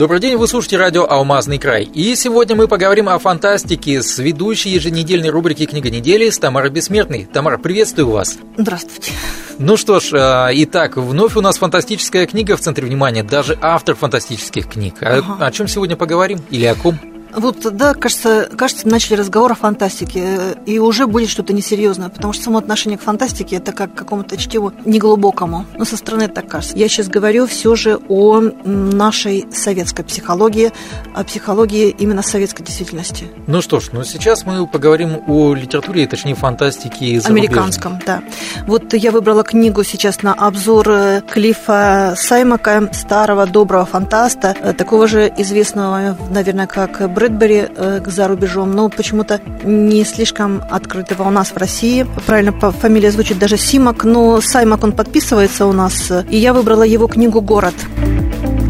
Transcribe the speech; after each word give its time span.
Добрый 0.00 0.18
день, 0.18 0.38
вы 0.38 0.48
слушаете 0.48 0.78
радио 0.78 1.04
«Алмазный 1.06 1.58
край». 1.58 1.84
И 1.84 2.14
сегодня 2.16 2.56
мы 2.56 2.68
поговорим 2.68 3.10
о 3.10 3.18
фантастике 3.18 4.00
с 4.00 4.18
ведущей 4.18 4.70
еженедельной 4.70 5.28
рубрики 5.28 5.66
«Книга 5.66 5.90
недели» 5.90 6.30
с 6.30 6.38
Тамарой 6.38 6.70
Бессмертной. 6.70 7.28
Тамара, 7.30 7.58
приветствую 7.58 8.08
вас. 8.08 8.38
Здравствуйте. 8.56 9.12
Ну 9.58 9.76
что 9.76 10.00
ж, 10.00 10.14
э, 10.14 10.52
итак, 10.64 10.96
вновь 10.96 11.36
у 11.36 11.42
нас 11.42 11.58
фантастическая 11.58 12.26
книга 12.26 12.56
в 12.56 12.60
центре 12.60 12.86
внимания, 12.86 13.22
даже 13.22 13.58
автор 13.60 13.94
фантастических 13.94 14.70
книг. 14.70 14.94
Ага. 15.02 15.36
О, 15.38 15.46
о 15.46 15.50
чем 15.50 15.68
сегодня 15.68 15.96
поговорим 15.96 16.40
или 16.48 16.64
о 16.64 16.74
ком? 16.74 16.98
Вот, 17.34 17.76
да, 17.76 17.94
кажется, 17.94 18.48
кажется, 18.56 18.88
начали 18.88 19.14
разговор 19.14 19.52
о 19.52 19.54
фантастике, 19.54 20.56
и 20.66 20.78
уже 20.78 21.06
будет 21.06 21.28
что-то 21.28 21.52
несерьезное, 21.52 22.08
потому 22.08 22.32
что 22.32 22.44
само 22.44 22.58
отношение 22.58 22.98
к 22.98 23.02
фантастике 23.02 23.56
это 23.56 23.72
как 23.72 23.94
к 23.94 23.98
какому-то 23.98 24.36
чтиву 24.36 24.72
неглубокому. 24.84 25.66
Но 25.76 25.84
со 25.84 25.96
стороны 25.96 26.24
это 26.24 26.34
так 26.34 26.48
кажется. 26.48 26.76
Я 26.76 26.88
сейчас 26.88 27.08
говорю 27.08 27.46
все 27.46 27.74
же 27.76 27.98
о 28.08 28.40
нашей 28.64 29.46
советской 29.52 30.02
психологии, 30.04 30.72
о 31.14 31.24
психологии 31.24 31.90
именно 31.90 32.22
советской 32.22 32.62
действительности. 32.62 33.28
Ну 33.46 33.62
что 33.62 33.80
ж, 33.80 33.90
ну 33.92 34.04
сейчас 34.04 34.44
мы 34.46 34.66
поговорим 34.66 35.20
о 35.26 35.54
литературе, 35.54 36.06
точнее 36.06 36.34
фантастике 36.34 37.20
Американском, 37.24 37.98
да. 38.06 38.22
Вот 38.66 38.92
я 38.94 39.10
выбрала 39.10 39.42
книгу 39.42 39.84
сейчас 39.84 40.22
на 40.22 40.34
обзор 40.34 40.88
э, 40.90 41.22
Клифа 41.28 42.14
Саймака, 42.16 42.90
старого 42.92 43.46
доброго 43.46 43.86
фантаста, 43.86 44.54
э, 44.60 44.72
такого 44.72 45.06
же 45.06 45.32
известного, 45.38 46.16
наверное, 46.30 46.66
как 46.66 47.12
Брэдбери 47.20 47.66
э, 47.68 48.00
за 48.06 48.28
рубежом, 48.28 48.72
но 48.72 48.88
почему-то 48.88 49.42
не 49.62 50.04
слишком 50.04 50.62
открытого 50.70 51.28
у 51.28 51.30
нас 51.30 51.50
в 51.50 51.56
России. 51.58 52.06
Правильно, 52.24 52.52
фамилия 52.52 53.10
звучит 53.10 53.38
даже 53.38 53.58
Симак, 53.58 54.04
но 54.04 54.40
Саймак 54.40 54.82
он 54.84 54.92
подписывается 54.92 55.66
у 55.66 55.72
нас. 55.74 56.10
И 56.30 56.38
я 56.38 56.54
выбрала 56.54 56.82
его 56.82 57.08
книгу 57.08 57.42
«Город». 57.42 57.74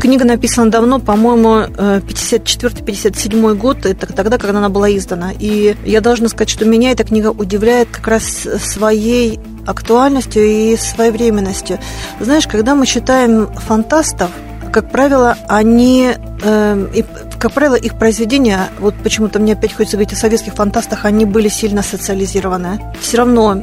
Книга 0.00 0.24
написана 0.24 0.68
давно, 0.68 0.98
по-моему, 0.98 1.68
54-57 1.76 3.52
э, 3.52 3.54
год, 3.54 3.86
это 3.86 4.12
тогда, 4.12 4.36
когда 4.36 4.58
она 4.58 4.68
была 4.68 4.90
издана. 4.90 5.30
И 5.38 5.76
я 5.84 6.00
должна 6.00 6.26
сказать, 6.26 6.50
что 6.50 6.64
меня 6.64 6.90
эта 6.90 7.04
книга 7.04 7.28
удивляет 7.28 7.86
как 7.92 8.08
раз 8.08 8.48
своей 8.58 9.38
актуальностью 9.64 10.42
и 10.44 10.76
своевременностью. 10.76 11.78
Знаешь, 12.18 12.48
когда 12.48 12.74
мы 12.74 12.86
читаем 12.86 13.46
фантастов, 13.46 14.30
как 14.72 14.90
правило, 14.90 15.36
они, 15.48 16.12
э, 16.42 16.86
и, 16.94 17.04
как 17.38 17.52
правило, 17.52 17.74
их 17.74 17.98
произведения, 17.98 18.68
вот 18.78 18.94
почему-то 19.02 19.38
мне 19.38 19.54
опять 19.54 19.72
хочется 19.72 19.96
говорить 19.96 20.12
о 20.12 20.16
советских 20.16 20.54
фантастах, 20.54 21.04
они 21.04 21.24
были 21.24 21.48
сильно 21.48 21.82
социализированы. 21.82 22.80
Все 23.00 23.18
равно 23.18 23.62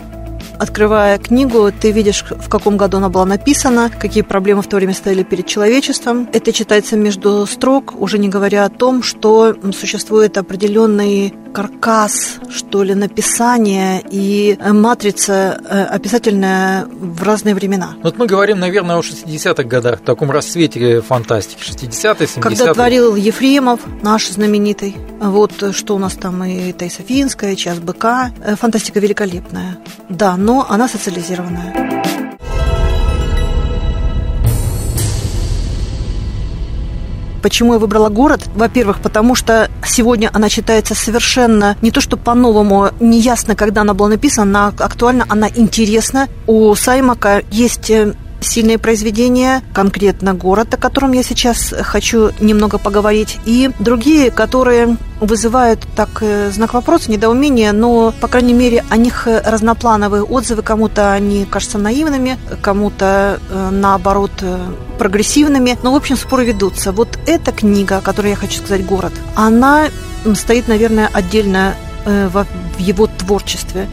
Открывая 0.59 1.17
книгу, 1.17 1.71
ты 1.71 1.91
видишь, 1.91 2.23
в 2.23 2.49
каком 2.49 2.77
году 2.77 2.97
она 2.97 3.09
была 3.09 3.25
написана, 3.25 3.89
какие 3.89 4.23
проблемы 4.23 4.61
в 4.61 4.67
то 4.67 4.77
время 4.77 4.93
стояли 4.93 5.23
перед 5.23 5.45
человечеством. 5.45 6.27
Это 6.33 6.51
читается 6.51 6.95
между 6.97 7.45
строк, 7.45 7.93
уже 7.99 8.17
не 8.17 8.29
говоря 8.29 8.65
о 8.65 8.69
том, 8.69 9.03
что 9.03 9.55
существует 9.73 10.37
определенный 10.37 11.33
каркас, 11.53 12.39
что 12.49 12.83
ли, 12.83 12.93
написания 12.93 14.03
и 14.11 14.57
матрица 14.61 15.59
э, 15.63 15.83
описательная 15.83 16.85
в 16.85 17.23
разные 17.23 17.55
времена. 17.55 17.95
Вот 18.03 18.17
мы 18.17 18.27
говорим, 18.27 18.59
наверное, 18.59 18.97
о 18.97 19.01
60-х 19.01 19.63
годах, 19.63 19.99
в 19.99 20.03
таком 20.03 20.31
расцвете 20.31 21.01
фантастики, 21.01 21.61
60-е, 21.61 22.27
70-е. 22.27 22.41
Когда 22.41 22.73
творил 22.73 23.15
Ефремов, 23.15 23.79
наш 24.01 24.29
знаменитый, 24.29 24.95
вот 25.19 25.75
что 25.75 25.95
у 25.95 25.99
нас 25.99 26.13
там 26.13 26.43
и 26.43 26.71
Таиса 26.73 27.03
Финская, 27.03 27.55
Час 27.55 27.79
быка, 27.79 28.31
э, 28.43 28.55
фантастика 28.55 28.99
великолепная. 28.99 29.77
Да, 30.09 30.37
но 30.37 30.65
она 30.69 30.87
социализированная. 30.87 31.87
Почему 37.41 37.73
я 37.73 37.79
выбрала 37.79 38.09
город? 38.09 38.41
Во-первых, 38.55 38.99
потому 38.99 39.33
что 39.35 39.69
сегодня 39.85 40.29
она 40.33 40.49
читается 40.49 40.95
совершенно 40.95 41.77
не 41.81 41.91
то 41.91 42.01
что 42.01 42.17
по-новому, 42.17 42.89
неясно, 42.99 43.55
когда 43.55 43.81
она 43.81 43.93
была 43.93 44.09
написана, 44.09 44.67
она 44.67 44.73
актуальна, 44.77 45.25
она 45.29 45.47
интересна. 45.47 46.27
У 46.45 46.73
Саймака 46.75 47.43
есть 47.51 47.89
э, 47.89 48.15
сильные 48.41 48.77
произведения, 48.77 49.63
конкретно 49.73 50.33
город, 50.33 50.73
о 50.73 50.77
котором 50.77 51.11
я 51.11 51.23
сейчас 51.23 51.73
хочу 51.81 52.31
немного 52.39 52.77
поговорить, 52.77 53.39
и 53.45 53.71
другие, 53.79 54.31
которые 54.31 54.97
вызывают 55.19 55.79
так 55.95 56.09
э, 56.21 56.51
знак 56.51 56.73
вопроса, 56.73 57.11
недоумение, 57.11 57.71
но, 57.71 58.13
по 58.21 58.27
крайней 58.27 58.53
мере, 58.53 58.83
о 58.89 58.97
них 58.97 59.27
разноплановые 59.27 60.23
отзывы. 60.23 60.61
Кому-то 60.61 61.11
они 61.11 61.45
кажутся 61.45 61.77
наивными, 61.77 62.37
кому-то, 62.61 63.39
э, 63.49 63.69
наоборот, 63.71 64.31
э, 64.41 64.57
прогрессивными. 64.99 65.77
Но, 65.81 65.91
в 65.91 65.95
общем, 65.95 66.17
споры 66.17 66.45
ведутся. 66.45 66.91
Вот 66.91 67.17
эта 67.25 67.51
книга, 67.51 67.97
о 67.97 68.01
которой 68.01 68.31
я 68.31 68.35
хочу 68.35 68.59
сказать 68.59 68.85
«Город», 68.85 69.13
она 69.35 69.87
стоит, 70.35 70.67
наверное, 70.67 71.09
отдельно 71.11 71.75
в 72.05 72.45
его 72.79 73.07
творчестве. 73.07 73.87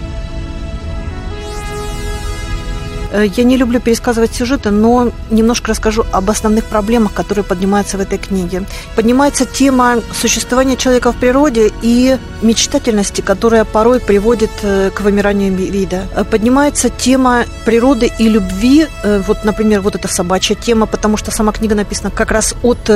Э, 3.14 3.26
я 3.36 3.44
не 3.44 3.56
люблю 3.56 3.80
пересказывать 3.80 4.34
сюжеты, 4.34 4.70
но 4.70 5.12
немножко 5.30 5.70
расскажу 5.70 6.04
об 6.12 6.30
основных 6.30 6.64
проблемах, 6.64 7.12
которые 7.12 7.44
поднимаются 7.44 7.96
в 7.96 8.00
этой 8.00 8.18
книге. 8.18 8.64
Поднимается 8.96 9.44
тема 9.46 10.00
существования 10.12 10.76
человека 10.76 11.12
в 11.12 11.16
природе 11.16 11.70
и 11.82 12.18
мечтательности, 12.42 13.20
которая 13.20 13.64
порой 13.64 14.00
приводит 14.00 14.50
э, 14.62 14.90
к 14.92 15.00
вымиранию 15.00 15.54
вида. 15.54 16.08
Э, 16.16 16.24
поднимается 16.24 16.90
тема 16.90 17.44
природы 17.64 18.10
и 18.18 18.28
любви. 18.28 18.86
Вот, 19.26 19.44
например, 19.44 19.80
вот 19.80 19.94
эта 19.94 20.08
собачья 20.08 20.54
тема, 20.54 20.86
потому 20.86 21.16
что 21.16 21.30
сама 21.30 21.52
книга 21.52 21.74
написана 21.74 22.10
как 22.10 22.30
раз 22.32 22.54
от 22.62 22.90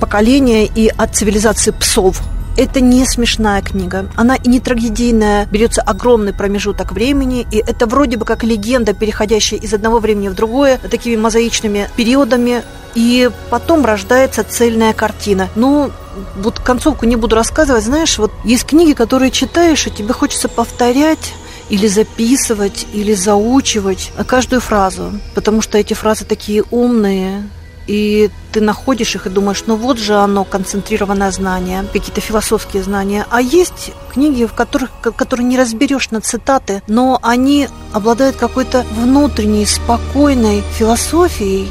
поколения 0.00 0.66
и 0.66 0.88
от 0.88 1.14
цивилизации 1.14 1.70
псов 1.70 2.22
это 2.56 2.80
не 2.80 3.04
смешная 3.06 3.62
книга. 3.62 4.08
Она 4.16 4.36
и 4.36 4.48
не 4.48 4.60
трагедийная. 4.60 5.46
Берется 5.46 5.82
огромный 5.82 6.32
промежуток 6.32 6.92
времени, 6.92 7.46
и 7.50 7.58
это 7.58 7.86
вроде 7.86 8.16
бы 8.16 8.24
как 8.24 8.44
легенда, 8.44 8.92
переходящая 8.92 9.60
из 9.60 9.72
одного 9.72 9.98
времени 9.98 10.28
в 10.28 10.34
другое, 10.34 10.78
такими 10.78 11.16
мозаичными 11.16 11.88
периодами. 11.96 12.62
И 12.94 13.30
потом 13.50 13.86
рождается 13.86 14.44
цельная 14.44 14.92
картина. 14.92 15.48
Ну, 15.54 15.90
вот 16.36 16.60
концовку 16.60 17.06
не 17.06 17.16
буду 17.16 17.36
рассказывать. 17.36 17.84
Знаешь, 17.84 18.18
вот 18.18 18.32
есть 18.44 18.66
книги, 18.66 18.92
которые 18.92 19.30
читаешь, 19.30 19.86
и 19.86 19.90
тебе 19.90 20.12
хочется 20.12 20.48
повторять 20.48 21.32
или 21.70 21.86
записывать, 21.86 22.86
или 22.92 23.14
заучивать 23.14 24.12
каждую 24.26 24.60
фразу, 24.60 25.12
потому 25.34 25.62
что 25.62 25.78
эти 25.78 25.94
фразы 25.94 26.26
такие 26.26 26.64
умные, 26.70 27.48
и 27.86 28.30
ты 28.52 28.60
находишь 28.60 29.14
их 29.14 29.26
и 29.26 29.30
думаешь, 29.30 29.64
ну 29.66 29.76
вот 29.76 29.98
же 29.98 30.14
оно, 30.14 30.44
концентрированное 30.44 31.30
знание, 31.30 31.84
какие-то 31.92 32.20
философские 32.20 32.82
знания. 32.82 33.26
А 33.30 33.40
есть 33.40 33.92
книги, 34.12 34.44
в 34.44 34.52
которых, 34.52 34.90
которые 35.00 35.46
не 35.46 35.58
разберешь 35.58 36.10
на 36.10 36.20
цитаты, 36.20 36.82
но 36.86 37.18
они 37.22 37.68
обладают 37.92 38.36
какой-то 38.36 38.84
внутренней, 38.92 39.66
спокойной 39.66 40.62
философией, 40.76 41.70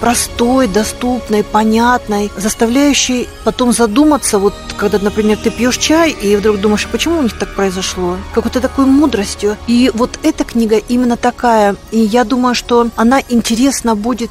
простой, 0.00 0.66
доступной, 0.66 1.44
понятной, 1.44 2.30
заставляющей 2.36 3.28
потом 3.44 3.72
задуматься, 3.72 4.38
вот 4.38 4.54
когда, 4.76 4.98
например, 4.98 5.36
ты 5.36 5.50
пьешь 5.50 5.76
чай 5.76 6.10
и 6.10 6.36
вдруг 6.36 6.58
думаешь, 6.58 6.86
«А 6.86 6.88
почему 6.88 7.18
у 7.18 7.22
них 7.22 7.38
так 7.38 7.54
произошло, 7.54 8.16
какой-то 8.34 8.60
такой 8.60 8.86
мудростью. 8.86 9.56
И 9.66 9.90
вот 9.94 10.18
эта 10.22 10.44
книга 10.44 10.76
именно 10.76 11.16
такая, 11.16 11.76
и 11.90 11.98
я 11.98 12.24
думаю, 12.24 12.54
что 12.54 12.88
она 12.96 13.20
интересна 13.28 13.94
будет 13.94 14.30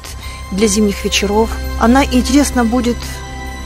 для 0.52 0.66
зимних 0.66 1.04
вечеров. 1.04 1.50
Она 1.80 2.04
интересна 2.04 2.64
будет, 2.64 2.96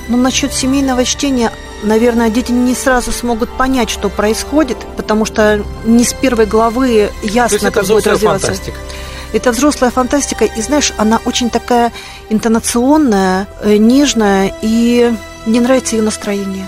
ну, 0.08 0.16
насчет 0.18 0.52
семейного 0.52 1.04
чтения, 1.04 1.50
наверное, 1.82 2.28
дети 2.28 2.52
не 2.52 2.74
сразу 2.74 3.12
смогут 3.12 3.50
понять, 3.56 3.90
что 3.90 4.08
происходит, 4.08 4.78
потому 4.96 5.24
что 5.24 5.62
не 5.84 6.04
с 6.04 6.12
первой 6.12 6.46
главы 6.46 7.10
ясно, 7.22 7.70
как 7.70 7.86
будет 7.86 8.06
развиваться. 8.06 8.48
Фантастика. 8.48 8.78
Это 9.34 9.50
взрослая 9.50 9.90
фантастика, 9.90 10.44
и 10.44 10.62
знаешь, 10.62 10.92
она 10.96 11.18
очень 11.24 11.50
такая 11.50 11.90
интонационная, 12.30 13.48
э, 13.62 13.78
нежная, 13.78 14.52
и 14.62 15.12
мне 15.44 15.60
нравится 15.60 15.96
ее 15.96 16.02
настроение. 16.02 16.64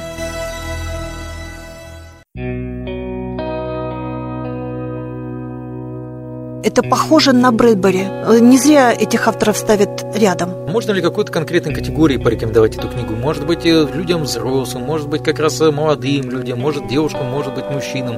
Это 6.65 6.83
похоже 6.83 7.33
на 7.33 7.53
Брэдбери. 7.53 8.05
Не 8.41 8.59
зря 8.59 8.93
этих 8.93 9.29
авторов 9.29 9.57
ставят 9.57 10.05
рядом. 10.17 10.51
Можно 10.69 10.91
ли 10.91 11.01
какой-то 11.01 11.31
конкретной 11.31 11.73
категории 11.73 12.17
порекомендовать 12.17 12.77
эту 12.77 12.89
книгу? 12.89 13.15
Может 13.15 13.47
быть, 13.47 13.65
э, 13.65 13.87
людям 13.95 14.25
взрослым, 14.25 14.83
может 14.83 15.09
быть, 15.09 15.23
как 15.23 15.39
раз 15.39 15.61
э, 15.61 15.71
молодым 15.71 16.29
людям, 16.31 16.59
может, 16.59 16.89
девушкам, 16.89 17.31
может 17.31 17.55
быть, 17.55 17.71
мужчинам. 17.71 18.17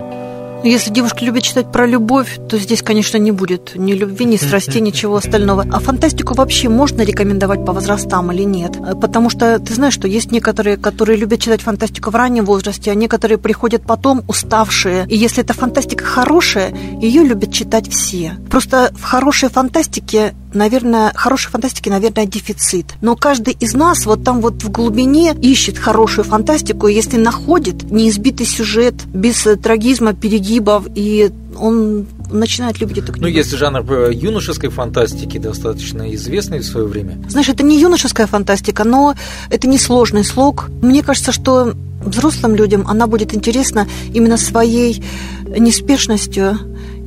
Если 0.64 0.90
девушка 0.90 1.24
любит 1.24 1.44
читать 1.44 1.70
про 1.70 1.86
любовь, 1.86 2.38
то 2.48 2.58
здесь, 2.58 2.82
конечно, 2.82 3.16
не 3.16 3.30
будет 3.30 3.76
ни 3.76 3.92
любви, 3.92 4.24
ни 4.24 4.36
страсти, 4.36 4.78
ничего 4.80 5.16
остального. 5.16 5.64
А 5.70 5.78
фантастику 5.78 6.34
вообще 6.34 6.68
можно 6.68 7.02
рекомендовать 7.02 7.64
по 7.64 7.72
возрастам 7.72 8.32
или 8.32 8.42
нет? 8.42 8.76
Э, 8.76 8.94
потому 8.94 9.30
что 9.30 9.58
ты 9.60 9.72
знаешь, 9.74 9.94
что 9.94 10.08
есть 10.08 10.32
некоторые, 10.32 10.76
которые 10.76 11.16
любят 11.16 11.40
читать 11.40 11.62
фантастику 11.62 12.10
в 12.10 12.16
раннем 12.16 12.44
возрасте, 12.44 12.90
а 12.90 12.94
некоторые 12.94 13.38
приходят 13.38 13.82
потом 13.82 14.24
уставшие. 14.26 15.06
И 15.08 15.16
если 15.16 15.44
эта 15.44 15.54
фантастика 15.54 16.04
хорошая, 16.04 16.74
ее 17.00 17.22
любят 17.22 17.52
читать 17.52 17.88
все. 17.88 18.36
Просто 18.50 18.92
в 18.96 19.04
хорошей 19.04 19.48
фантастике 19.50 20.34
наверное, 20.54 21.12
хорошей 21.14 21.50
фантастики, 21.50 21.88
наверное, 21.88 22.26
дефицит. 22.26 22.86
Но 23.00 23.16
каждый 23.16 23.56
из 23.58 23.74
нас 23.74 24.06
вот 24.06 24.24
там 24.24 24.40
вот 24.40 24.62
в 24.62 24.70
глубине 24.70 25.34
ищет 25.40 25.78
хорошую 25.78 26.24
фантастику, 26.24 26.88
и 26.88 26.94
если 26.94 27.16
находит 27.16 27.90
неизбитый 27.90 28.46
сюжет, 28.46 28.94
без 29.06 29.46
трагизма, 29.62 30.14
перегибов, 30.14 30.86
и 30.94 31.30
он 31.58 32.06
начинает 32.30 32.80
любить 32.80 32.98
эту 32.98 33.12
книгу. 33.12 33.22
Ну, 33.22 33.28
есть 33.28 33.50
жанр 33.50 33.80
э, 33.92 34.12
юношеской 34.12 34.70
фантастики, 34.70 35.38
достаточно 35.38 36.14
известный 36.14 36.60
в 36.60 36.64
свое 36.64 36.86
время. 36.86 37.18
Знаешь, 37.28 37.48
это 37.48 37.62
не 37.62 37.80
юношеская 37.80 38.26
фантастика, 38.26 38.84
но 38.84 39.14
это 39.50 39.66
не 39.66 39.78
сложный 39.78 40.24
слог. 40.24 40.70
Мне 40.82 41.02
кажется, 41.02 41.32
что 41.32 41.72
взрослым 42.04 42.54
людям 42.54 42.86
она 42.86 43.06
будет 43.06 43.34
интересна 43.34 43.88
именно 44.12 44.36
своей 44.36 45.02
неспешностью 45.46 46.58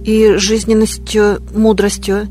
и 0.04 0.34
жизненностью, 0.38 1.42
мудростью. 1.54 2.28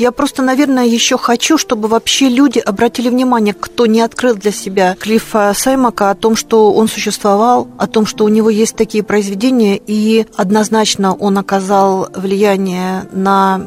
Я 0.00 0.12
просто, 0.12 0.40
наверное, 0.40 0.86
еще 0.86 1.18
хочу, 1.18 1.58
чтобы 1.58 1.86
вообще 1.86 2.30
люди 2.30 2.58
обратили 2.58 3.10
внимание, 3.10 3.52
кто 3.52 3.84
не 3.84 4.00
открыл 4.00 4.34
для 4.34 4.50
себя 4.50 4.96
Клиффа 4.98 5.52
Саймака 5.54 6.08
о 6.08 6.14
том, 6.14 6.36
что 6.36 6.72
он 6.72 6.88
существовал, 6.88 7.68
о 7.76 7.86
том, 7.86 8.06
что 8.06 8.24
у 8.24 8.28
него 8.28 8.48
есть 8.48 8.76
такие 8.76 9.04
произведения, 9.04 9.76
и 9.76 10.26
однозначно 10.36 11.12
он 11.14 11.36
оказал 11.36 12.08
влияние 12.16 13.08
на 13.12 13.66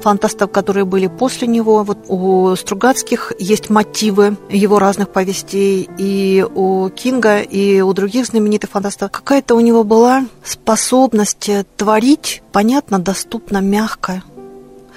фантастов, 0.00 0.52
которые 0.52 0.84
были 0.84 1.08
после 1.08 1.48
него. 1.48 1.82
Вот 1.82 1.98
у 2.06 2.54
Стругацких 2.54 3.32
есть 3.40 3.68
мотивы 3.68 4.36
его 4.48 4.78
разных 4.78 5.08
повестей, 5.08 5.90
и 5.98 6.46
у 6.54 6.88
Кинга, 6.90 7.40
и 7.40 7.80
у 7.80 7.92
других 7.94 8.26
знаменитых 8.26 8.70
фантастов. 8.70 9.10
Какая-то 9.10 9.56
у 9.56 9.60
него 9.60 9.82
была 9.82 10.24
способность 10.44 11.50
творить 11.76 12.44
понятно, 12.52 13.00
доступно, 13.00 13.58
мягко 13.58 14.22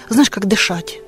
знаешь, 0.10 0.30
как 0.30 0.46
дышать. 0.46 1.00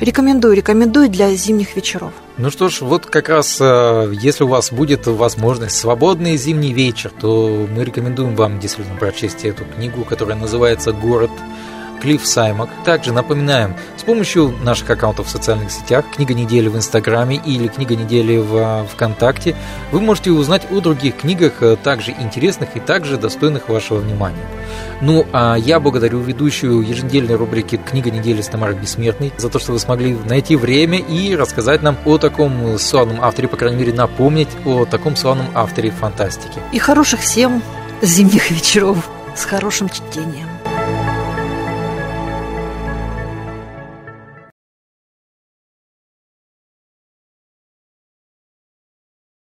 Рекомендую, 0.00 0.56
рекомендую 0.56 1.08
для 1.08 1.34
зимних 1.34 1.76
вечеров. 1.76 2.12
Ну 2.38 2.50
что 2.50 2.68
ж, 2.68 2.80
вот 2.80 3.06
как 3.06 3.28
раз, 3.28 3.58
э, 3.60 4.12
если 4.20 4.44
у 4.44 4.48
вас 4.48 4.72
будет 4.72 5.06
возможность, 5.06 5.76
свободный 5.76 6.36
зимний 6.36 6.72
вечер, 6.72 7.12
то 7.20 7.66
мы 7.70 7.84
рекомендуем 7.84 8.34
вам 8.34 8.58
действительно 8.58 8.98
прочесть 8.98 9.44
эту 9.44 9.64
книгу, 9.64 10.04
которая 10.04 10.36
называется 10.36 10.92
«Город 10.92 11.30
Клифф 12.04 12.26
Саймак. 12.26 12.68
Также 12.84 13.14
напоминаем, 13.14 13.74
с 13.96 14.02
помощью 14.02 14.54
наших 14.62 14.90
аккаунтов 14.90 15.26
в 15.26 15.30
социальных 15.30 15.70
сетях, 15.70 16.04
книга 16.14 16.34
недели 16.34 16.68
в 16.68 16.76
Инстаграме 16.76 17.40
или 17.42 17.66
книга 17.68 17.96
недели 17.96 18.36
в 18.36 18.56
а, 18.56 18.84
ВКонтакте, 18.84 19.56
вы 19.90 20.02
можете 20.02 20.30
узнать 20.30 20.70
о 20.70 20.80
других 20.80 21.16
книгах, 21.16 21.62
э, 21.62 21.76
также 21.82 22.10
интересных 22.10 22.76
и 22.76 22.80
также 22.80 23.16
достойных 23.16 23.70
вашего 23.70 24.00
внимания. 24.00 24.44
Ну, 25.00 25.26
а 25.32 25.54
я 25.54 25.80
благодарю 25.80 26.20
ведущую 26.20 26.82
еженедельной 26.82 27.36
рубрики 27.36 27.76
«Книга 27.76 28.10
недели» 28.10 28.42
с 28.42 28.48
Тамарой 28.48 28.76
Бессмертной 28.76 29.32
за 29.38 29.48
то, 29.48 29.58
что 29.58 29.72
вы 29.72 29.78
смогли 29.78 30.14
найти 30.26 30.56
время 30.56 30.98
и 30.98 31.34
рассказать 31.34 31.80
нам 31.80 31.96
о 32.04 32.18
таком 32.18 32.78
славном 32.78 33.22
авторе, 33.22 33.48
по 33.48 33.56
крайней 33.56 33.78
мере, 33.78 33.94
напомнить 33.94 34.50
о 34.66 34.84
таком 34.84 35.16
славном 35.16 35.46
авторе 35.54 35.90
фантастики. 35.90 36.60
И 36.70 36.78
хороших 36.78 37.20
всем 37.20 37.62
зимних 38.02 38.50
вечеров 38.50 39.08
с 39.34 39.46
хорошим 39.46 39.88
чтением. 39.88 40.53